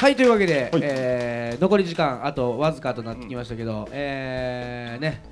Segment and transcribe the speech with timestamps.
[0.00, 0.80] はいというわけで、はい。
[0.82, 5.22] えー残り時間あとわずかとなってきましたけど、えーね。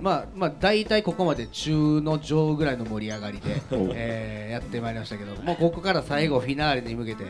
[0.00, 3.60] まあまあ大体ここまで中の上ぐらいの盛り上がりで、
[3.92, 7.24] えーやってまいりましたけどもうここから最後フィナーレに向けて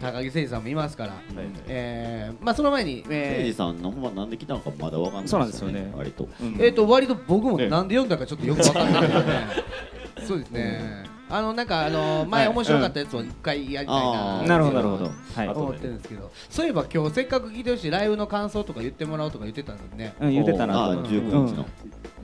[0.00, 1.12] 高木誠二さんもいますから、
[1.68, 5.92] えーまあその前に、誠えー司さんのほんまなんで来たのかまだわかんないそうなんですよね。
[5.96, 6.28] 割と。
[6.40, 9.08] うんえー、と割と僕もええなんで読んだかちょっとよく分かんないね。
[10.26, 15.10] そうですね、あのなんかあの前面白かったやつを一回やりたいな、なるほどなるほど。
[15.34, 15.48] はい。
[15.48, 16.30] 思ってるんですけど。
[16.48, 20.14] そういえば今日せっかく聞いてほしいライブの感想とか言ってもらおうとか言ってたのでね。
[20.20, 20.80] うん言ってたなと。
[20.80, 21.66] あ思う19日の。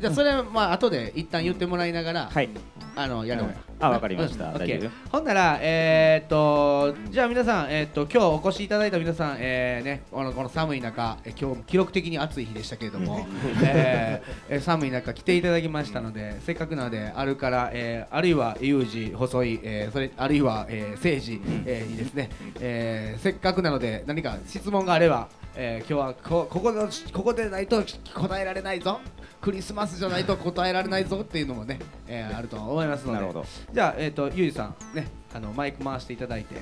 [0.00, 2.48] じゃあそれはまあ後で一旦言ってもらいながら、はい
[2.96, 4.52] あのやろうや、あわかりました。
[4.52, 4.58] うん。
[4.58, 13.26] 大丈夫ほんならえー、っとじゃあ皆さんえー、っと今日お越しいただいた皆さんえー、ねこのこの寒い中え今日も記録的に暑い日でしたけれども、
[13.62, 14.22] え
[14.60, 22.30] 寒い中来ていただきましたのでせっかくなのであるから、えー、あるいは有事細い、えー、それあるいは、えー、政治、えー、にですね、
[22.60, 27.82] えー、せっかくなので何か質問があれば、えー、今日はこここのここでないと
[28.14, 29.00] 答えられないぞ
[29.45, 31.78] クリスマスじゃないと答えられないぞっていうのもね、
[32.09, 33.12] えー、あると思いますので。
[33.12, 33.45] なるほど。
[33.73, 36.55] じゃあ、えー、とゆうじさんねあのマイク回していただいて。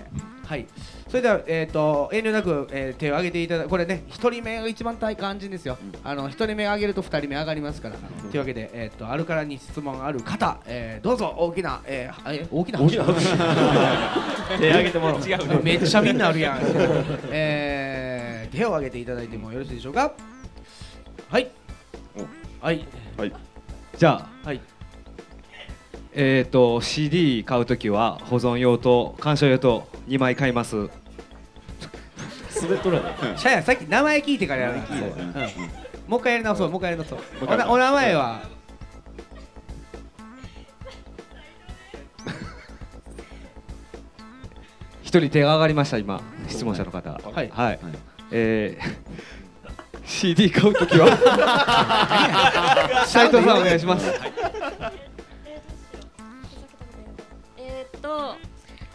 [0.44, 0.66] はい。
[1.08, 7.94] それでは、えー、と遠慮なく、えー手を挙げていただこれね1人目が一番大肝心ですよ、あの1人目上げると2人目上がりますから、
[8.30, 12.96] というわけで、えー、とあるからに質問ある方、えーどうぞ大きな、えーえ大きな拍手
[14.58, 15.20] 手挙げてもらおう。
[15.20, 16.58] 違うめっちゃみんなあるやん、
[17.30, 20.00] えー手を挙げていただいてもよろしいでしょうか？
[20.02, 20.41] はい
[22.62, 22.86] はい。
[23.16, 23.32] はい。
[23.98, 24.60] じゃあ、はい。
[26.12, 30.76] えっ、と CD 買うときは保存用と鑑賞用と2枚買います。
[30.76, 30.88] 滑
[32.76, 34.78] っとるやろシャヤさっき名前聞いてからやる
[36.06, 36.70] もう一回やり直そう。
[36.70, 37.48] もう一回やり直そう。
[37.50, 38.42] おなお名前は？
[45.02, 46.20] 一人手が上がりました今。
[46.46, 47.10] 質問者の方。
[47.10, 47.50] はい。
[47.52, 47.80] はい。
[48.30, 49.41] えー
[50.12, 51.08] CD 買うときは。
[53.06, 54.12] 斉藤さんお願いします。
[57.56, 58.36] えーっと、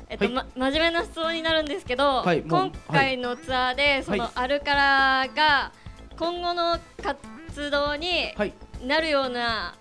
[0.10, 0.34] えっと、はい。
[0.34, 4.32] ま、真面目な質問になるんですけど、はい今回のツアーで、その、はい。
[4.36, 5.72] アルカラが
[6.20, 8.54] 今後の活動にはい。
[8.86, 9.74] なるような、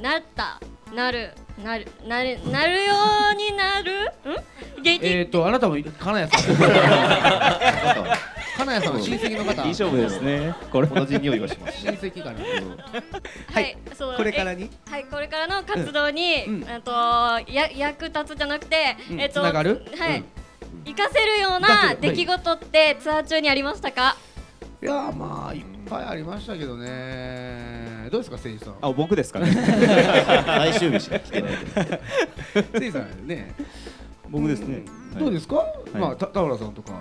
[0.00, 0.58] なった、
[0.94, 2.94] なる、なる、なる、なるよ
[3.32, 4.06] うになる？
[4.80, 4.82] ん？
[4.82, 6.56] 劇、えっとあなたも金谷さん
[8.60, 9.62] 金谷さんの親戚の方。
[9.62, 10.54] いい勝負ですね。
[10.70, 10.86] これ。
[10.86, 11.80] 同じ匂いがします。
[11.80, 12.40] 親戚かな。
[13.52, 14.16] はい、そう。
[14.16, 14.64] これからに？
[14.64, 16.68] えはい、これからの活動に、うん。
[16.68, 16.90] あと
[17.50, 19.20] や役立つじゃなくて、うん。
[19.20, 19.84] えっとはい、うん。
[20.84, 24.16] 活かせるような出来事ってツアー中にありましたか？
[24.82, 28.08] いやーまあいっぱいありましたけどね。
[28.10, 28.76] どうですか誠司さん？
[28.82, 29.52] あ僕ですかね。
[29.52, 31.52] 最終日しか来てない。
[31.52, 33.54] 誠司さんね。
[34.28, 34.84] 僕ですね。
[35.18, 35.64] どうですか？
[35.94, 36.92] まあた田村さんとか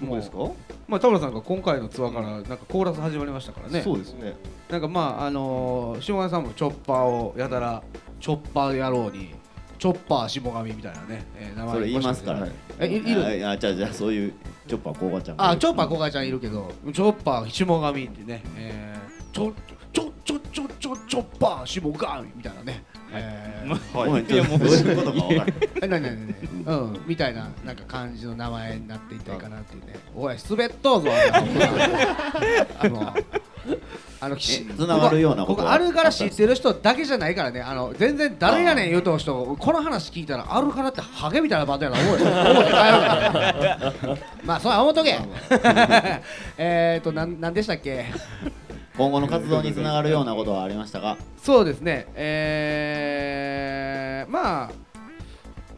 [0.00, 0.38] 僕ですか？
[0.86, 3.82] まあ田村さんが今回のツアーからなんかコーラス始まりましたからね。
[3.82, 4.34] そうですね。
[4.70, 7.82] なんかまああのー、下川さんもチョッパーをやたら
[8.20, 9.34] チョッパー野郎に
[9.78, 12.40] チョッパー下上みたいなね、えー名前それ言いますから。
[12.40, 12.50] はい
[12.80, 13.48] えいいる？
[13.48, 14.32] あじゃあじゃあそういう
[14.66, 19.52] チョッパーこうがちゃんあチョッパー小川ちゃんいるけどチョッパー下上ってね、えー、ちょ
[19.92, 23.78] ちょちょちょちょチョッパー下上みたいなね、えー。
[23.92, 25.52] ごめんちょっとどういうことかわか
[25.82, 26.16] えなになに
[26.66, 29.94] うんみたいななんか感じの名前になっていったらいいかなっていうね。
[30.14, 31.10] おい滑っとうぞ。
[32.80, 33.14] あの
[34.20, 37.60] あのしつながるようなことここあるから知ってる人だけじゃないからね。
[37.60, 39.56] あの全然誰やねん言うとる人。
[39.58, 41.98] この話聞いたらあるからってハゲみたいなバンドやな。
[41.98, 43.94] 思う思って帰るから
[44.44, 45.18] まあそうや思っとけ。
[46.58, 48.06] えっとなんなんでしたっけ？
[48.98, 51.16] 今後の活動につながるようなことはありましたか？
[51.40, 54.70] そうですね、えー、まあ、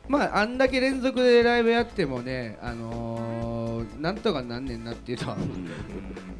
[0.09, 5.37] まあ、あんだけ連続でライブやってもね、あのー、なんとかなんねんなっていうのは、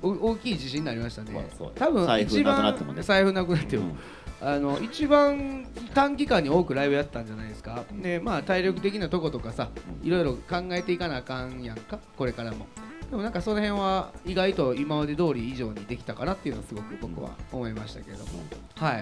[0.01, 1.33] お大きい自信になりましたね。
[1.33, 3.03] まあ多分財布一番なくなってもね。
[3.03, 3.99] 財布なくなっても、うん。
[4.43, 9.69] あの一番短期間に多くライブやったんじゃないですか、でまあ体力的なとことかさ
[10.03, 12.67] いろいろ考えていかなあかんやんかこれからも
[13.11, 18.31] でもなんかその辺は意外と今まで通り以上にできたかなっていうのはすごく僕は思いましたけれども、
[18.77, 18.99] は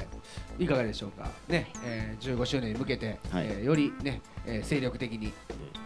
[0.58, 0.64] い。
[0.64, 1.30] いかがでしょうか。
[1.46, 3.46] ね、えー、15周年に向けて、はい。
[3.46, 5.32] えーよりね、えー精力的に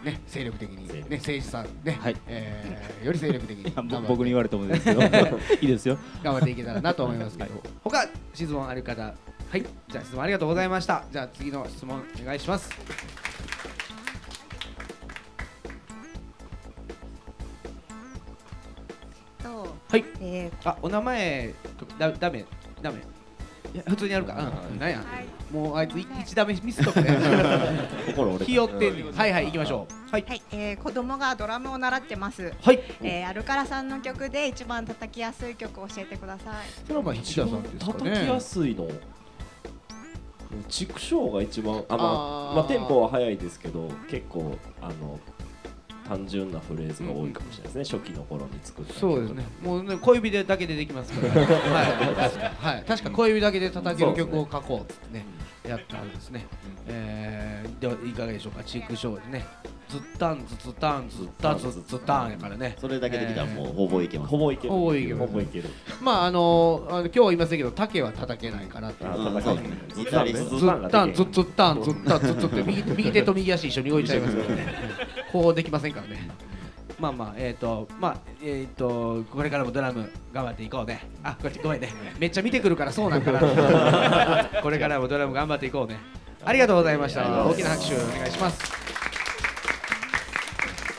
[0.05, 2.15] ね精力的にね政治さんね、はい。
[2.27, 3.69] えーより精力的に
[4.07, 5.01] 僕に言われてもですけど
[5.61, 5.97] いいですよ。
[6.23, 9.03] 頑張っていけたらなと思いますけど、他質問ある方。
[9.03, 9.13] は
[9.57, 9.65] い。
[9.89, 11.03] じゃあ質問ありがとうございました。
[11.11, 12.69] じゃあ次の質問お願いします
[19.93, 20.05] はい。
[20.21, 21.53] えあお名前
[21.99, 22.43] だダメ。
[22.81, 22.97] ダメ。
[23.75, 24.51] いや普通にやるか。
[24.71, 24.79] うん。
[24.79, 25.03] なんや。
[25.51, 27.15] もうあいつい一ダメミスとかね。
[28.07, 29.13] 心折れひよってんねん。
[29.13, 29.31] はい。
[29.31, 30.11] はい行きましょう。
[30.11, 30.25] はい。
[30.27, 32.51] はい、えー、子供がドラムを習ってます。
[32.59, 32.79] はい。
[33.03, 36.55] えー、アルカラさんの曲で一番叩きやすい曲を教えてください。
[36.87, 37.93] それはまあ菱田さんですかね。
[37.93, 38.87] 叩きやすいの。
[40.69, 42.03] 畜生が一番あま
[42.51, 45.19] あまあテンポは速いですけど結構あの
[46.13, 49.45] 単純なフレーズが多いかもしれないですね、初期の頃に作った曲そうですね。
[49.63, 52.15] もうね小指でだけでできますから、 はい。
[52.15, 55.25] 確かはい、確か小指だけで叩ける曲を書こうってね
[55.67, 56.45] やったんですね、
[56.87, 58.63] えー、ではいかがでしょうか？
[58.63, 59.45] チークショーでね。
[59.89, 62.75] ずったんずつたんずったずつたんやからね。
[62.79, 64.31] それだけできたらもうほぼいけます。
[64.31, 65.69] ほぼいけるほぼいけるほぼいける。
[66.01, 69.11] まああのあの今日は言いませんけど竹は叩けないからっていう。
[69.11, 69.63] あうん叩かない
[69.93, 70.49] そうですね。
[70.49, 76.29] ずずったんずったんずったずっつって右右手と右足一緒に動いちゃいますからねこうできませんからね。
[76.99, 81.07] まあまあえっ、とまあえっ、とこれからもドラム頑張っていこうね。
[81.23, 81.89] あこれごめんね。
[82.19, 83.39] めっちゃ見てくるからそうなんかな。
[84.61, 85.97] これからもドラム頑張っていこうね。
[86.45, 87.45] ありがとうございました。
[87.45, 88.71] 大きな拍手お願いします。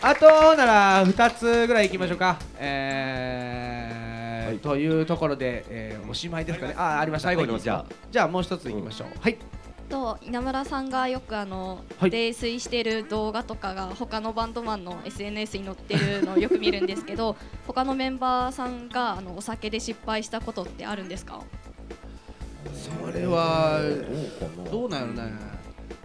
[0.02, 2.38] あとなら2つぐらいいきましょうか。
[2.58, 6.74] えーというところで、えーおしまいですかね。
[6.76, 7.28] あありました。
[7.28, 7.92] 最後にじゃあ。
[8.10, 9.38] じゃあもう一ついきましょう、はい
[9.84, 12.10] と稲村さんがよくあの、はい。
[12.10, 17.36] 泥酔してる動画とかが他のバンドマンの SNS に載ってるのをよく見るんですけど
[17.66, 21.40] 他のメンバーさんがあのお酒で失敗したことってあるんですか？
[22.74, 23.80] それは
[24.70, 25.28] どうかなどうな。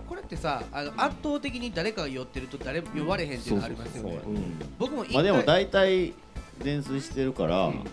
[0.07, 4.19] これってさあの圧倒的に誰かが酔ってると誰も酔われへんっていうのありますよね。
[4.25, 4.59] うん。
[4.77, 6.13] 僕も一回まあでも大体
[6.63, 7.83] 泥酔してるから、うん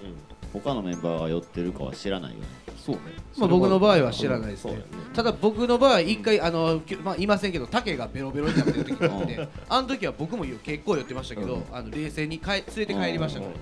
[0.52, 2.46] 他のメンバーが寄ってるかは知らないよね
[2.76, 3.00] そうね。
[3.37, 4.70] まあ僕の場合は知らないですね。
[4.70, 5.14] そうだよね。
[5.14, 13.52] ただ僕の場合一回あのきまあいませんけど竹がベロベロになってる時があってあの時は僕も結構酔ってましたけどあの冷静に帰連れて帰りましたから。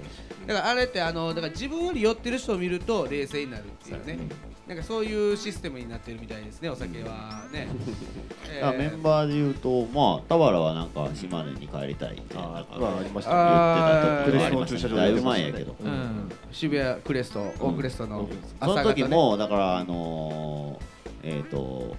[0.47, 4.19] だからあれってあのだから自分より酔ってる人を見ると冷静になるっていうね
[4.67, 7.69] なんかそういうシステムになってるみたいですねお酒はね。
[8.51, 14.97] えだからメンバーで言うとまあ田原はなんか島根に帰りたいってなんかあまあありました言ってた時がありましたね。
[14.97, 16.33] だいぶ前やけどうん。
[16.51, 18.29] 渋谷クレストオークレストの
[18.59, 18.95] その朝方ね。
[18.95, 21.97] 時もだからあのーえっ、と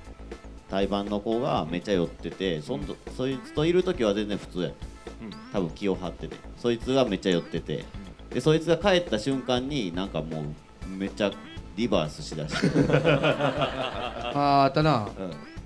[0.69, 5.57] 対バンの子がめっちゃ寄っててそんとそいつといる時は全然普通やった。
[5.59, 6.35] 多分気を張ってて。
[6.57, 7.85] そいつがめっちゃ寄ってて。
[8.31, 11.31] でそいつが帰った瞬間になんかもうめっちゃ
[11.75, 12.67] リバースしだして。
[12.99, 15.07] あーあったな。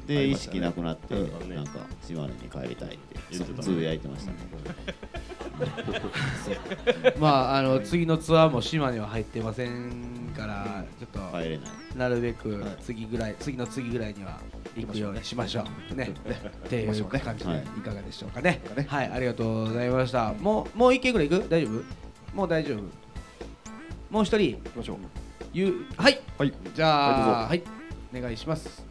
[0.07, 1.55] で意識なくなってうん。
[1.55, 2.97] なんか島根に帰りたいって
[3.31, 4.37] 言ってたつぶやいてましたね。
[7.19, 11.69] まああの次のツアーも島根は入ってませんからちょっと帰れない。
[11.95, 14.39] なるべく次ぐらい次の次ぐらいには
[14.75, 15.95] 行くようにしましょう。
[15.95, 16.09] ね。
[16.65, 18.61] っていう感じではいいかがでしょうかね。
[18.87, 19.11] はい。
[19.11, 20.33] ありがとうございました。
[20.33, 21.49] もうもう一件ぐらい行く？
[21.49, 21.83] 大丈夫？
[22.35, 22.81] もう大丈夫。
[24.09, 24.53] もう一人？
[24.63, 24.97] 行きましょう
[25.51, 26.21] ゆはい。
[26.37, 26.53] はい。
[26.75, 27.63] じゃあははい。
[28.15, 28.83] お願いします。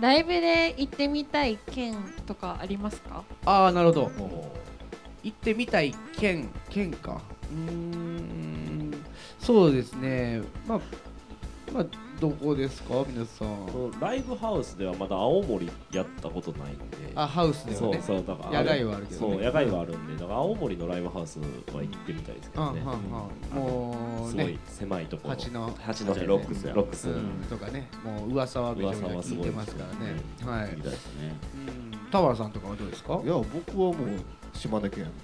[0.00, 1.96] ライブで行ってみたい県
[2.26, 3.24] とかありますか？
[3.44, 4.08] ああなるほど。
[4.10, 4.52] も
[5.22, 7.20] 行ってみたい県県か。
[7.50, 8.94] うーん。
[9.38, 10.42] そうですね。
[10.66, 10.80] まあ
[11.72, 11.86] まあ
[12.20, 13.04] どこですか？
[13.08, 13.48] 皆さん。
[13.66, 17.12] うライブハウスではまだ青森やったことないんで。
[17.14, 19.34] あハウスではそうねそうだから野外はあるけどね。
[19.34, 22.86] そう野外はあるんでだから青森のライブハウスは行ってみたいですけうんうんどね
[23.54, 23.62] うん。
[23.62, 25.30] もうすごいね狭いところ。
[25.30, 27.30] 蜂の八のロックスやロックスうん。
[27.50, 27.88] とかね。
[28.02, 30.60] もう噂はめちゃめちゃ聞いてますからね。
[30.62, 31.36] はいみたいですね。
[31.92, 32.10] うん。
[32.10, 33.20] 田原さんとかはどうですか？
[33.22, 33.94] いや僕はもう
[34.54, 35.06] 島根県。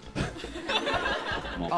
[1.58, 1.76] もう帰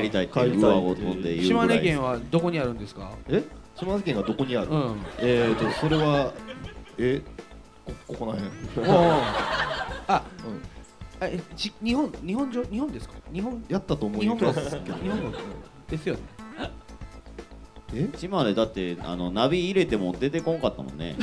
[0.00, 3.12] 帰りたいっていう上ごとで言うぐ島らい根県はどこにあるんですか？
[3.28, 3.42] え？
[3.76, 4.96] 島根県がどこにある、うん。
[5.18, 6.32] えーとそれは
[6.98, 7.20] え？
[7.84, 8.50] こここら辺。
[10.08, 10.62] あうん。
[11.20, 13.14] あえち日本日本上日本ですか？
[13.32, 15.38] 日本やったと思う日本語けど日本語
[15.88, 16.20] ですよね。
[17.94, 18.08] え？
[18.16, 21.16] 島根だってあのナビ入れても出てこんかったもんね。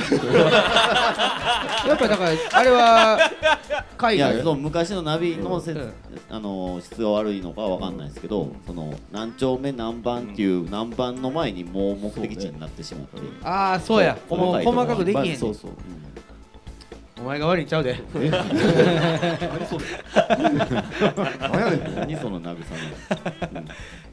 [1.86, 3.18] やっぱだからあれは
[3.96, 4.34] 海外？
[4.34, 5.92] いやそう昔のナビのせ、うん
[6.32, 14.16] あの質が悪いのかわかんないですけど、その何丁目何番っていう何番の前にもう目的地になってしまって、ああそうや。
[14.28, 15.36] 細かくできへんねん。
[15.36, 15.70] そうそう。
[17.20, 17.96] お前が悪いんちゃうで。
[18.14, 18.30] え？
[18.30, 18.46] 何
[22.16, 22.56] そその慰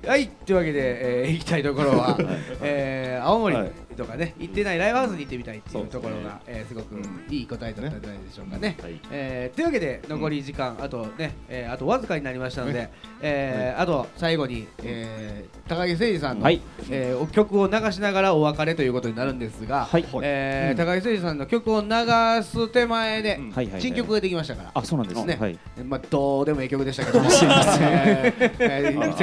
[0.01, 2.17] め、はいというわけで、えー行きたいところは、
[2.61, 3.55] えー青森。
[3.55, 6.95] はいとかね行ってないライブハウスに行ってみたいっていそうところが、えーすごく
[7.29, 8.77] いい答えだったんじゃないでしょうかね。
[8.81, 8.99] はい。
[9.11, 12.89] えーというわけで残り時間、あとね、えーあとわずかになりましたので、
[13.21, 16.61] えーあと最後に、えー高木誠二さんの、はい。
[16.89, 20.05] え曲を流しながらお別れということになるんですが、はい。
[20.21, 21.87] えー高木誠二さんの曲を流
[22.43, 23.39] す手前前で
[23.79, 24.71] 新曲ができましたから。
[24.73, 25.57] あそうなんですね。
[25.85, 27.23] まあどうでもいい曲でしたけど。
[27.29, 27.45] せ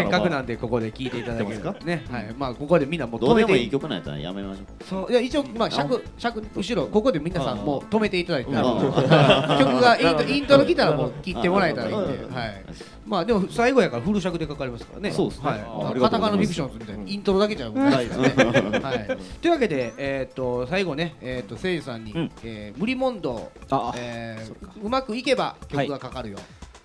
[0.02, 2.04] っかくなんでここで聴いていただけるね。
[2.10, 2.34] はい。
[2.36, 8.56] まあここでみんなもうどうでもいい曲なんやったらやめましょうそういや一応まあ尺尺後ろここで皆さんもう止めていただいてうん。
[8.60, 12.34] 曲がイントイントロ来たらもう切ってもらえたらいいんでうん。
[12.34, 12.64] はい。
[13.06, 15.10] まあでも最後やからフル尺でかかりますからね。
[15.10, 15.48] そうですね。
[15.48, 16.00] はい。
[16.00, 18.34] カタカナフィクションズみたいなイントロだけじゃないですね
[18.80, 19.18] はい。
[19.40, 22.30] というわけでえっと最後ねえっとせいじさんにうん。
[22.42, 26.38] えー無理問答あえーうまくいけば曲がかかるよ。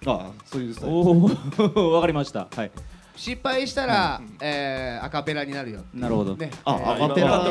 [0.05, 1.29] あそういうお
[1.75, 2.47] お わかりました。
[2.55, 2.71] はい
[3.19, 5.81] 失敗したらえーアカペラになるよ。
[5.93, 6.37] なるほど。
[6.37, 6.51] ね。
[6.63, 7.43] あえーアカペラ。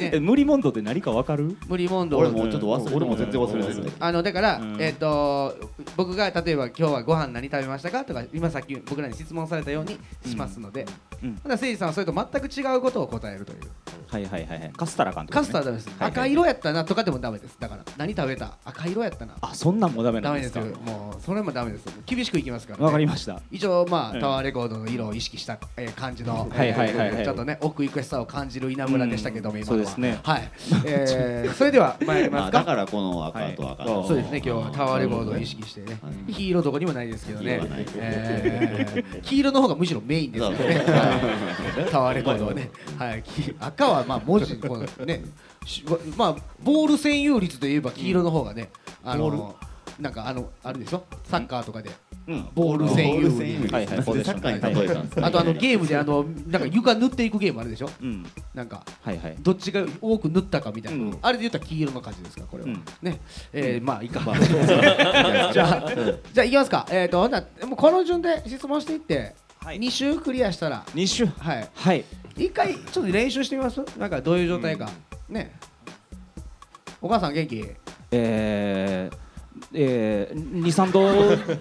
[0.00, 1.56] え無理問答って何かわかる？
[1.68, 3.92] 無理問答俺もうちょっと忘れて俺も全然忘れてる。
[4.00, 4.82] あのだから、うん。
[4.82, 5.56] えっ、と
[5.96, 10.84] 僕が例えば今日はご飯何食べましたかとか今さっき僕らに質問されたようにしますので、
[11.22, 11.36] うん。
[11.40, 13.58] ほな誠司さんはそれと全く違うことを答えるという。
[14.08, 14.72] はいはいはいはい。
[14.76, 15.46] カスタラかカね。
[15.46, 16.10] スターダメです、はいはい。
[16.10, 17.56] 赤色やったなとかでもダメです。
[17.60, 18.58] だから何食べた？
[18.64, 19.34] 赤色やったな。
[19.40, 20.84] あそんなんもダメなダメですすんでかよ。
[20.98, 21.84] もうそれもダメです。
[22.04, 29.78] 厳しくいきますから、ね、わかりました一応まあ、うんタワーレコードの色を意識した、えー感じの、はいはいはいちょっとね奥行くしさを感じる稲村でしたけども、うん今のは。
[29.78, 30.18] そうですね。
[30.22, 30.50] はい、
[30.84, 32.58] えー、それでは参りますか？
[32.58, 34.08] あだからこの赤と赤と。
[34.08, 35.98] そうですね、今日はタワーレコードを意識してね、
[36.32, 37.60] 黄色どこにもないですけどね。
[37.96, 41.90] えー黄色の方がむしろメインですよね、はい。
[41.90, 45.22] タワーレコードはね、はい、き赤はまあ文字、このね、
[45.64, 45.84] し
[46.16, 48.70] まあボール占有率で言えば黄色の方がね、
[49.02, 49.56] あの
[50.00, 51.90] なんかあのあるでしょ、サッカーとかで。
[52.26, 52.48] うん。
[52.54, 53.96] ボール占有率はいはい。
[53.98, 57.90] なんでサッカーに例えたんですかあとあのゲームであのなんか床塗っていくゲームあるでしょ？
[58.02, 58.26] うん。
[58.54, 58.82] なんか。
[59.02, 59.36] はいはい。
[59.40, 61.18] どっちが多く塗ったかみたいな、うん。
[61.22, 62.84] あれで言ったら黄色の感じですかこれは、うん。
[63.02, 63.20] ね。
[63.52, 64.20] えーまあいいか、
[65.52, 65.92] じゃあ
[66.32, 66.86] じゃあいきますか。
[66.90, 69.78] えっ、とほんならもうこの順で質問していって、はい。
[69.78, 70.82] 2週クリアしたら。
[70.94, 71.68] 二週はい。
[71.74, 72.04] はい。
[72.36, 73.80] 一回ちょっと練習してみます？
[73.98, 74.90] なんかどういう状態か、
[75.28, 75.54] ね。
[77.00, 77.64] お母さん元気？
[78.10, 79.23] えー
[79.74, 80.92] えー、23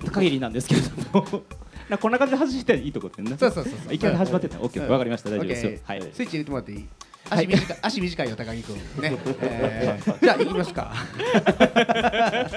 [0.03, 1.41] 度限りなんですけれども。
[1.89, 3.35] なこんな感じで外していいとこってね。
[3.37, 3.93] そうそうそうそう。
[3.93, 4.57] いきなり始まってた。
[4.59, 4.91] オッケーうん。
[4.91, 5.29] わかりました。
[5.29, 5.71] 大丈夫ですよ。
[5.83, 6.01] はい。
[6.13, 6.87] スイッチ入れてもらっていい？
[7.29, 7.47] はい。
[7.47, 8.75] 足短い、足短いよ高木君。
[8.77, 8.83] ね、
[9.41, 10.93] えー、じゃあ行きますか。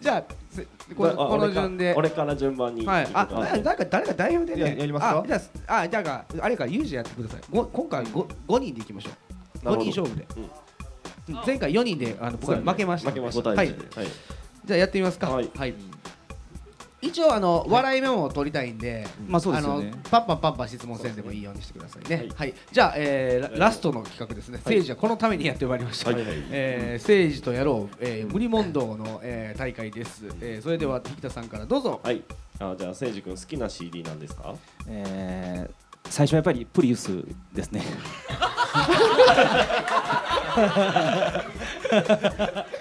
[0.00, 1.94] じゃあせこのあこの順で。
[1.96, 2.84] 俺から俺から順番に。
[2.86, 3.28] はい、あ、
[3.64, 5.20] 誰か誰か代表でね、ややりますか？
[5.20, 7.40] あ、じゃあ、あ、じゃあ、あれか、ユージやってください。
[7.50, 9.76] ご今回五五人でいきましょう。
[9.76, 10.26] 五人勝負で。
[11.28, 11.34] うん。
[11.46, 13.10] 前回四人で、あの、僕ら負けました。
[13.10, 13.48] 負けました。
[13.50, 13.74] はい、はい
[14.64, 15.28] じゃあ、やってみますか。
[15.30, 15.50] はい
[17.04, 19.04] 一応、あの、笑いメモを取りたいんで。
[19.26, 22.16] まあそうですよねあのパンパンパンパン質問せんでもいいようにしてくださいね。
[22.16, 24.58] はいはい、じゃあ、えーララストの企画ですね。
[24.58, 26.12] はい政治はこのためにやってまいりました。
[26.12, 30.26] はいはいえー政治とやろう、えー、無理問答の、えー、大会です。
[30.40, 32.00] えー、それでは、引田さんからどうぞ。
[32.04, 32.22] はい
[32.60, 34.54] あじゃあ誠司君好きな CD なんですか？
[34.86, 35.72] えー、
[36.08, 37.82] 最初はやっぱりプリウスですね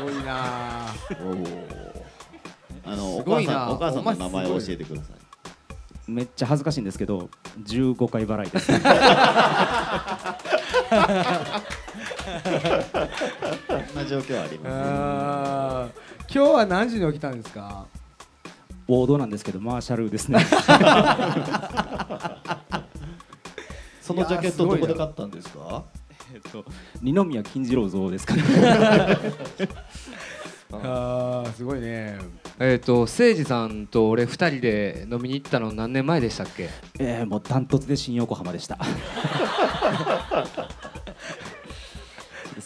[0.00, 0.88] ごいな。
[0.88, 0.94] あ
[2.84, 3.66] あのおすごいな。
[3.78, 5.16] 母さんお母さんの名前を教えてください。
[6.10, 7.30] めっちゃ恥ずかしいんですけど
[7.60, 8.66] 15回払いです。
[8.66, 8.90] そんな
[14.06, 16.34] 状況はありまあー。
[16.34, 17.86] 今日は何時に起きたんですか？
[18.88, 20.44] 王道なんですけどマーシャルですね。
[24.02, 25.84] そのジャケットどこで買ったんですか？
[26.34, 26.64] えっと
[27.00, 28.42] 二宮金次郎像ですかね。
[30.72, 31.52] あー。
[31.52, 32.18] すごいね。
[32.58, 36.70] えっ、と誠司さんと俺二人で飲みに行ったの何年前でしたっけ？
[36.98, 38.78] えー、もうダントツで新横浜でした。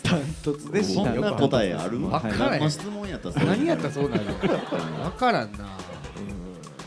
[0.02, 2.06] ダントツでそんな答えある？
[2.06, 2.70] わからん。
[2.70, 4.48] 質問やった何やったらそうなるの分
[5.18, 5.58] からんな。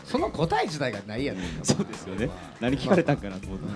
[0.04, 1.42] その答え自体がないやねん。
[1.62, 2.30] そうですよね。
[2.60, 3.66] 何聞かれたんかなと思って、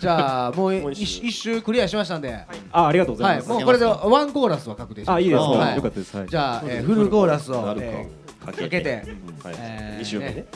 [0.00, 1.20] じゃあもう一周。
[1.26, 2.34] 一一周クリアしましたんで。
[2.72, 9.04] あありがとうござはいいます、もうこれでワンコーラスは確定しまあいいですか、はいよかったです、はい、じゃあえーフルコーラスをかえーかかけて。
[9.44, 9.54] はい。
[9.58, 10.46] えー2週目ね。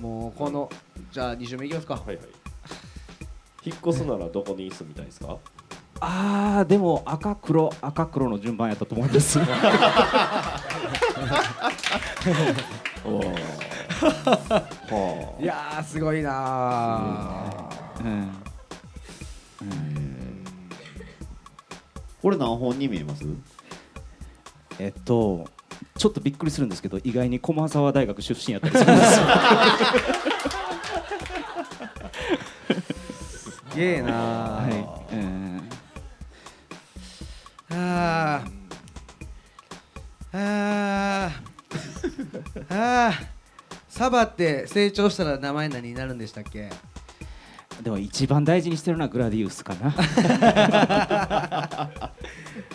[0.00, 0.68] もうこの
[1.12, 1.94] じゃあ2周目いきますか。
[1.94, 2.18] はいはい。
[3.64, 5.36] 引っ越すならどこに住みたいですか？
[6.00, 9.38] あーでも赤黒赤黒の順番やったと思います。
[13.04, 13.34] おー。
[13.98, 17.67] はいやーすごいな
[22.22, 23.24] これ何本に見えます？
[24.78, 25.48] えっと
[25.96, 29.26] ちょっとびっくりするんですけど意外に駒沢大学出身やったりするんですよ。
[33.70, 34.68] すげえなーは
[35.12, 35.68] い、うん。
[37.70, 38.50] あー。
[40.32, 42.64] あー。
[42.70, 43.26] あー。
[43.88, 46.70] サバって成長したら名前何になるんでしたっけ？
[47.78, 49.94] ででも一番大事にしてるのはグラディウスかな。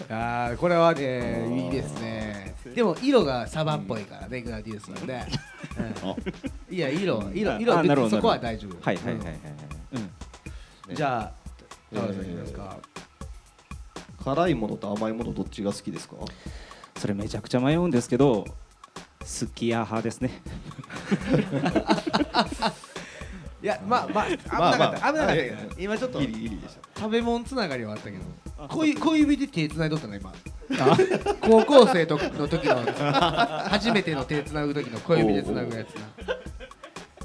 [0.10, 2.55] あーこれはねいいですね。
[2.74, 5.27] でも色がサバっぽいからねグラディウスはね、
[6.69, 6.75] うん。
[6.75, 8.77] いや色色色そこは大丈夫。
[8.81, 9.27] はいはいはいはい。
[9.27, 9.39] はい
[10.89, 10.95] うん。
[10.95, 11.31] じゃあ
[11.93, 12.77] 田原さんいきますか、
[14.24, 16.15] 辛いものと甘いものどっちが好きですか？
[16.98, 18.45] それめちゃくちゃ迷うんですけど
[19.24, 20.41] すき家派ですね
[23.63, 27.00] いやまあまあ危なかった、危なかったけど今ちょっとギリギリでした。
[27.00, 28.24] 食べ物つながりはあったけど。
[28.67, 30.34] 小指小指で手つないどったな今。
[31.41, 32.75] 高校生との時の
[33.70, 36.01] 初めての手つなぐ時の小指でつなぐやつな。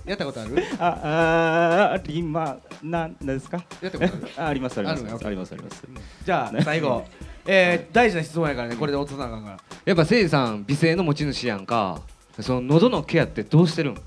[0.06, 0.64] やったことある？
[0.78, 3.58] あありまなんなんですか？
[3.82, 4.28] やったことある？
[4.38, 5.00] あありますあります。
[5.26, 5.82] ありますあります。
[6.24, 7.04] じゃあ最後、
[7.46, 12.00] えー、大事な質問やからねこれで落とさなあかんからやっぱせいじさん美声の持ち主やんか。
[12.40, 13.98] その喉のケアってどうしてるん？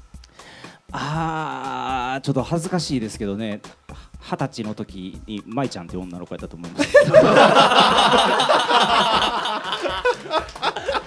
[0.91, 3.61] あーちょっと恥ずかしいですけどね。
[4.19, 6.91] 二十歳の時に舞ちゃんっていう女の子やったと思います。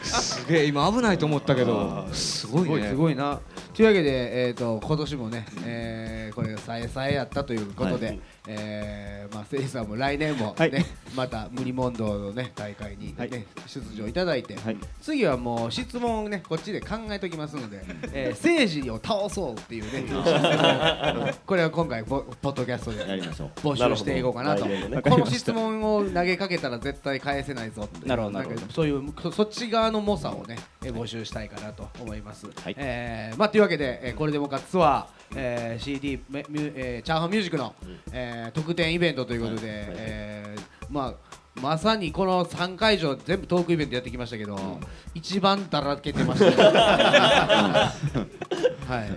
[0.03, 2.07] すげえ今危ないと思ったけど。
[2.13, 2.89] すごいね。
[2.89, 3.41] すごいな。
[3.73, 10.73] というわけで、えー、と今年もね、えーこれがさえさえやったということで、はいえーまあ、せいさんも来年も、ねはい。
[11.15, 13.31] また無理問答の、ね、大会に、ねはい。
[13.67, 14.77] 出場いただいて、はい。
[15.01, 17.83] 次はもう質問をねこっちで考えときますので、
[18.13, 20.05] えー、政治を倒そうっていうね
[21.47, 23.05] これは今回ポポッドキャストで
[23.63, 24.67] 募集していこうかなと。
[24.67, 24.89] ね。
[25.03, 28.61] この質問を投げかけたら絶対返せないぞってなるほどなるほど。
[28.61, 32.75] んかそういうそそっち側の猛者をね、えー募集したいかなと思います、はい。
[32.79, 37.75] えーまあというわけで、えーこれでもかツアー、えー CD めミュえーチャーハンミュージックの、
[38.13, 41.15] えー特典イベントということで、えーまあ
[41.61, 44.81] まさにこの3会場全部トークイベントやってきましたけど、
[45.15, 46.57] 一番だらけてましたね。
[48.89, 49.09] はい、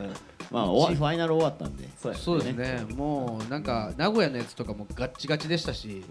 [0.51, 1.87] まあ終わファイナル終わったんで。
[2.01, 6.03] そうやそうですね、もうなんか名古屋のやつとかもガッチガチでしたし、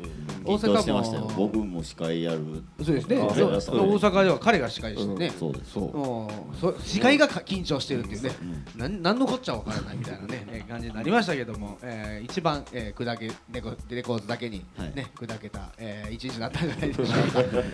[0.45, 1.29] 大阪も。
[1.37, 2.63] 僕も司会やる。
[2.85, 3.61] そうですね、あそう。
[3.61, 5.79] そう大阪では彼が司会でしたね、そうです。
[5.79, 8.31] もうそ司会がか緊張してるっていうね、
[8.77, 14.95] なんなんのこっちゃわからないみたいなね、え ー感じになりましたけども、えー一番、えー、砕けレコレコードだけに、はい。
[14.95, 17.15] ね砕けた、えー、一日になったんじゃないでしょうか、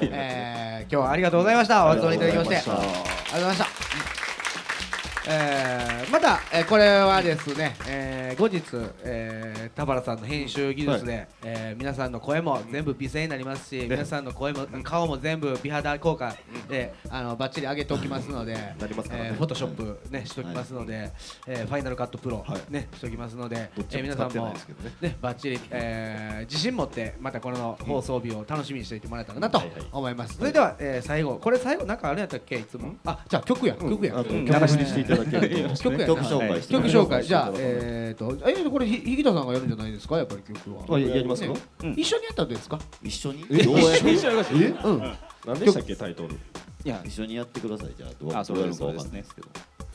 [0.03, 3.72] えー今日はありがとうございました、お集まりいただきまして、ありがとうございました。
[5.29, 8.63] えーまた、えーこれはですね、えー後日、
[9.05, 16.35] えー田原さんの編集技術で、えー皆さんの声も全部美声になりますし、皆さんの声も顔も全部美肌効果
[16.69, 19.29] で、あのバッチリ上げておきますので、なりますからね。
[19.31, 21.13] えーフォトショップねしときますので、
[21.47, 22.73] えーファイナルカットプロ、はい。
[22.73, 24.55] ねしときますので、どっちえー皆さんもね。
[25.01, 29.87] ねバッチリ、えー自信持ってまたこの放送日を楽しみにしていてもらえたらなとはいはい。
[29.93, 30.37] 思います。
[30.37, 32.97] それでは、えー最後これ最後なんかあれやったっけいつも？
[33.05, 34.17] あじゃあ曲や曲や。
[34.17, 34.47] うん。
[34.47, 37.25] 曲にしていただけると曲紹介して曲紹介。
[37.25, 40.19] じゃあはいえーとえーこれひひぎたさんがやるんじゃないですか？
[40.19, 40.97] やっぱり曲は。
[40.97, 41.95] あややりますかね。
[41.97, 42.79] 一緒にやったらどうですか？
[43.03, 43.47] 一緒に？
[43.51, 44.11] えどうやって？
[44.11, 45.13] えうん。
[45.47, 46.35] 何でしたっけタイトル？
[46.85, 47.91] いや一緒にやってください。
[47.97, 48.37] じゃあどう？
[48.37, 49.49] あそうですどうやるかわかんないですけど。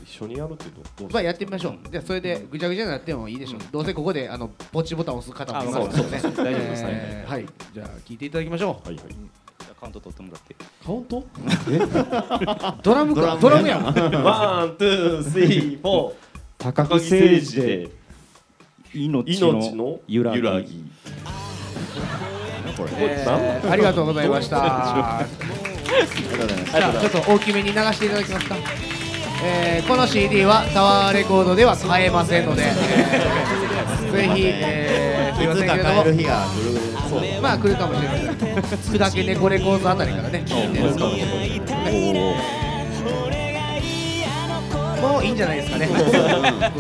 [0.04, 1.10] 一緒にやるってどどう？
[1.12, 1.78] まあやってみましょう。
[1.92, 3.62] じゃあそれでぐちゃぐちゃになってもいいでしょう。
[3.72, 6.18] どうせここであのポチボタンを押す方もいますからね。
[6.18, 6.84] あそうそうそう大丈夫です。
[6.86, 7.46] えーはい。
[7.74, 8.88] じゃあ聞いていただきましょう。
[8.88, 9.06] はいはい
[9.80, 10.56] カウント取ってもらって。
[10.86, 11.24] カウント？
[12.84, 13.38] ドラムか？
[13.40, 13.84] ドドラムやん。
[14.24, 16.14] one, two, threeー、フォー。
[16.58, 17.90] 高高木誠二で。
[18.94, 20.38] 命命の揺らぎ。
[20.40, 20.84] 揺らぎ。
[22.76, 25.20] これえーありがとうございました。
[25.20, 28.56] ありがとうございますじゃあちょっと大きめに流していただけますか？
[29.44, 36.80] えーこの CD はタワーレコードでは買えませんので、えーぜひ、えー、すいませんけれども帰る日が来る。
[36.80, 36.87] そう
[37.42, 38.30] まあ来るかもしれません。
[38.96, 42.68] 砕け猫レコードあたりからね、聞いてるかもしれない。
[45.02, 45.90] もういいんじゃないですかね。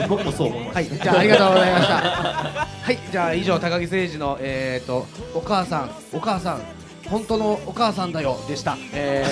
[0.08, 1.94] 僕もそうはい、じゃあありがとうございました。
[1.96, 6.62] はい、じゃあ以上高木誠二のえっ、ー、とお母さんお母さん
[7.10, 8.78] 本当のお母さんだよでした。
[8.94, 9.24] え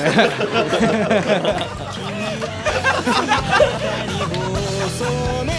[5.50, 5.52] あ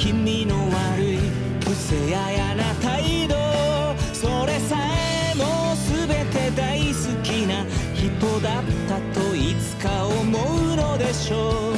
[0.00, 1.18] 君の悪い
[1.62, 3.34] 癖ややな態度
[4.14, 4.78] それさ
[5.34, 5.74] えも
[6.08, 11.74] 全て大好きな人だったといつか思うのでしょう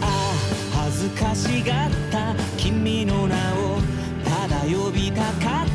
[0.00, 3.78] ああ恥ずかしがった君の名を
[4.24, 5.69] ただ呼びたかった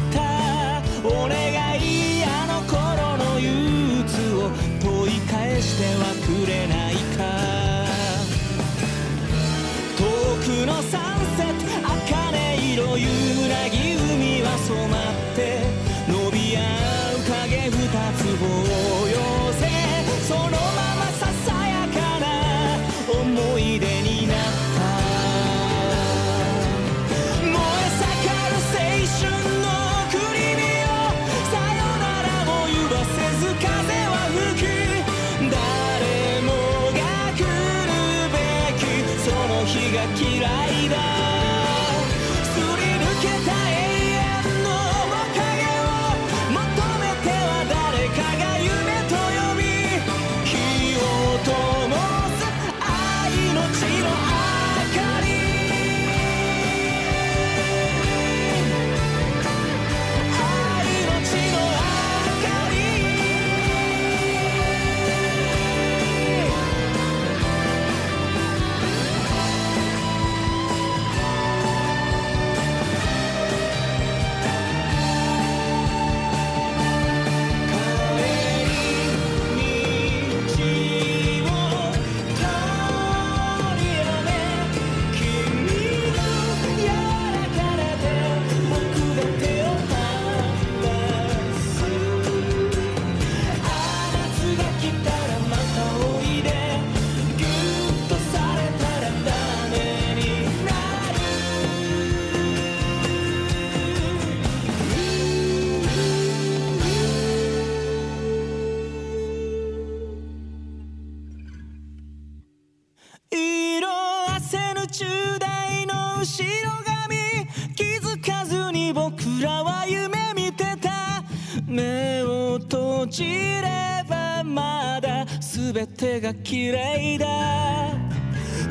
[123.16, 127.94] ちればまだ全てが綺麗だ。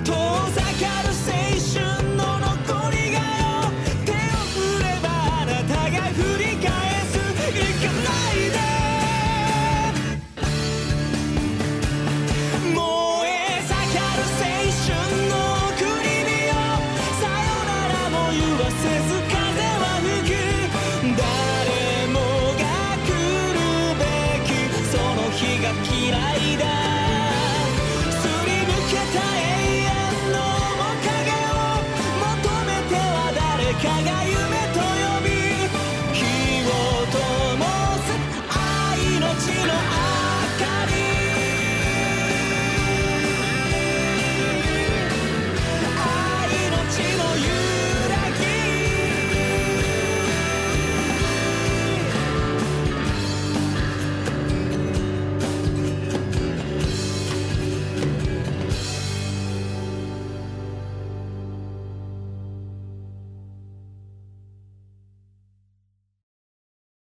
[0.05, 1.15] 遠ざかる